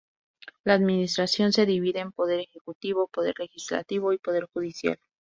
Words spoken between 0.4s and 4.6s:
La administración se divide en poder ejecutivo, poder legislativo y poder